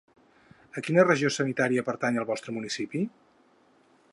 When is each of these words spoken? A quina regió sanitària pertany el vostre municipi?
A 0.79 0.81
quina 0.87 1.03
regió 1.07 1.29
sanitària 1.35 1.83
pertany 1.91 2.17
el 2.21 2.27
vostre 2.31 2.57
municipi? 2.57 3.03